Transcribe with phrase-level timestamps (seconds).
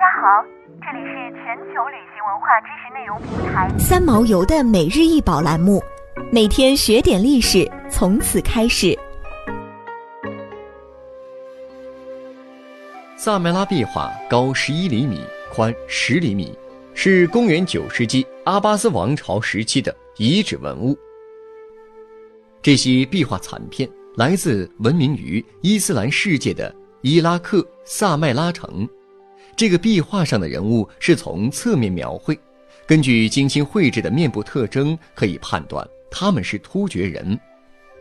[0.00, 0.42] 家好，
[0.80, 5.78] 这里是全球旅行文化知识内容平台三毛游的每日一宝栏目，
[6.32, 8.98] 每天学点历史，从此开始。
[13.14, 15.22] 萨麦拉壁画高十一厘米，
[15.52, 16.58] 宽十厘米，
[16.94, 20.96] 是公元九世纪阿巴斯王朝时期的遗址文物。
[22.62, 23.86] 这些壁画残片
[24.16, 28.88] 来自闻名于伊斯兰世界的伊拉克萨麦拉城。
[29.60, 32.40] 这个壁画上的人物是从侧面描绘，
[32.86, 37.38] 根据精心绘制的面部特征，可以判断他们是突厥人。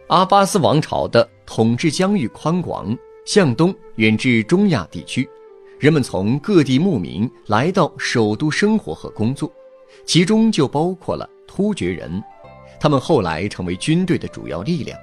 [0.08, 5.30] 阿巴斯王朝的统治疆域宽广，向东远至中亚地区，
[5.78, 9.52] 人们从各地牧民来到首都生活和工作，
[10.06, 12.24] 其中就包括了突厥人。
[12.80, 14.98] 他们后来成为军队的主要力量。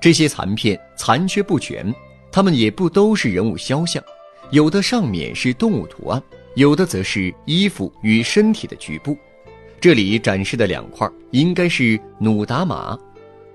[0.00, 1.94] 这些残片残缺不全，
[2.32, 4.02] 他们也不都是人物肖像。
[4.50, 6.20] 有的上面是动物图案，
[6.56, 9.16] 有的则是衣服与身体的局部。
[9.80, 12.98] 这里展示的两块应该是努达玛。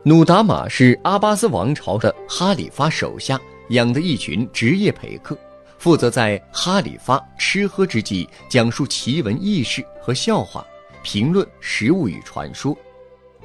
[0.04, 5.38] 努达玛是阿巴斯王朝的哈里发手下养的一群职业陪客，
[5.78, 10.66] 负责在哈里发吃喝之际讲述奇闻异事和笑话，
[11.04, 12.76] 评论食物与传说。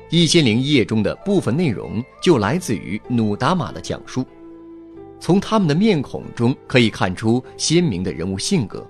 [0.08, 4.24] 一千零一夜中的部分内容就来自于努达玛的讲述。
[5.20, 8.84] 从他们的面孔中可以看出鲜明的人物性格，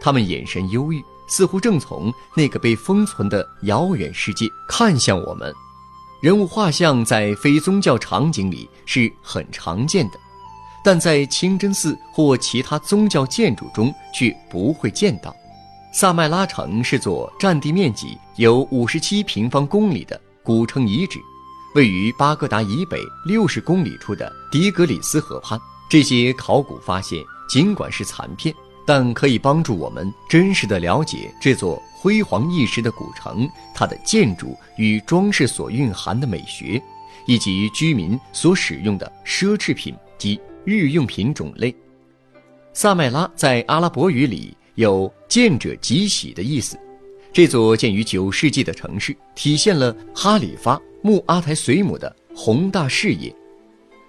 [0.00, 5.54] 他们眼神忧郁，似乎正从那个被封存的遥远世界看向我们。
[6.20, 10.18] 人物画像在非宗教场景里是很常见的，
[10.84, 15.34] 但在清真寺或其他宗教建筑中却不会见到。
[15.92, 21.18] 萨麦拉城是座占地面积有五十七平方公里的古城遗址。
[21.74, 28.52] 位于巴格达以北六十公里处的迪格里斯河畔，这些考古发现尽管是残片，
[28.84, 36.82] 但可以帮助我们真实的了解这座辉煌一时的古城，它的建筑与装饰所蕴含的美学，
[37.24, 41.72] 以及居民所使用的奢侈品及日用品种类。
[42.72, 46.76] 萨麦拉在阿拉伯语里有“见者即喜”的意思。
[47.32, 50.80] 这座建于九世纪的城市，体现了哈里发。
[51.02, 53.34] 穆阿台随姆的宏大事业。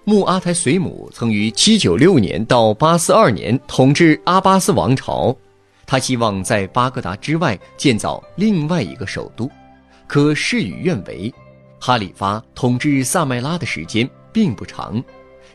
[0.04, 5.34] 穆阿台随姆曾于796年到842年统治阿巴斯王朝，
[5.86, 9.48] 他希望在巴格达之外建造另外一个首都，
[10.06, 11.32] 可事与愿违。
[11.80, 15.02] 哈里发统治萨麦拉的时间并不长，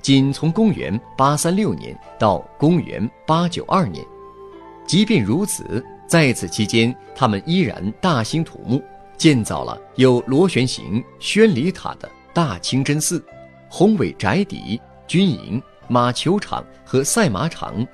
[0.01, 4.05] 仅从公元836年到公元892年。
[4.85, 8.81] 即便如此，在此期间，他们依然大兴土木。
[9.17, 13.23] 建造了有螺旋形宣礼塔的大清真寺、
[13.67, 17.85] 宏伟宅邸、军营、马球场和赛马场。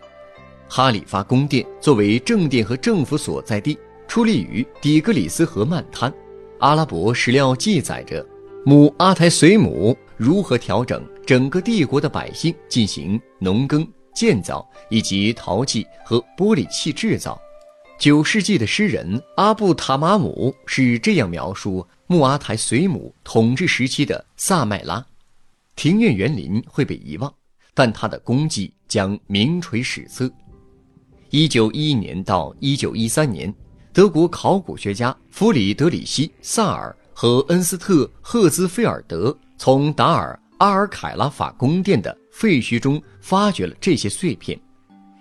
[0.68, 6.14] 哈里发宫殿作为正殿和政府所在地，矗立于底格里斯河漫滩。
[6.60, 8.26] 阿拉伯史料记载着，
[8.66, 17.40] 母阿台随姆如何调整整个帝国的百姓进行农耕、建造以及陶器和玻璃器制造。
[18.04, 25.06] 九世纪的诗人阿布塔马姆是这样描述穆阿台随姆统治时期的萨麦拉：
[25.78, 27.34] 庭院园林会被遗忘，
[27.74, 30.30] 但他的功绩将名垂史册。
[31.30, 33.56] 一九一一年到一九一三年，
[33.94, 44.60] 德国考古学家弗里德里希·萨尔和恩斯特·赫兹菲尔德从达尔阿尔凯拉法宫殿的废墟中发掘了这些碎片。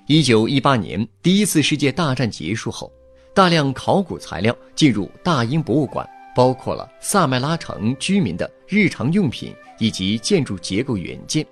[0.07, 2.93] 一九一八年，第一次世界大战结束后，
[3.33, 6.05] 大量考古材料进入大英博物馆，
[6.35, 11.47] 包括了萨麦拉城居民的日常用品以及建筑结构原件。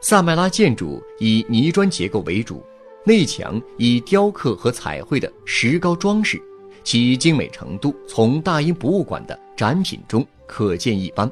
[0.00, 2.60] 萨麦拉建筑以泥砖结构为主，
[3.04, 6.42] 内墙以雕刻和彩绘的石膏装饰，
[6.82, 11.30] 其精美程度从大英博物馆的展品中可见一斑。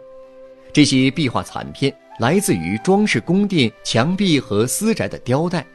[0.72, 5.66] 这些壁画残片来自于装饰宫殿墙壁和私宅的雕带。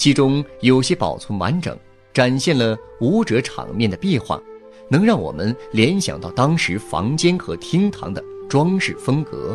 [0.00, 1.78] 其中有些保存完整，
[2.14, 4.40] 展现了舞者场面的壁画，
[4.88, 9.54] 能让我们联想到当时房间和厅堂的装饰风格。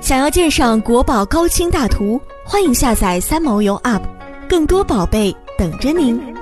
[0.00, 4.02] 想要鉴赏国宝高清大图，欢迎下载三毛游 App，
[4.48, 6.33] 更多宝贝等着您。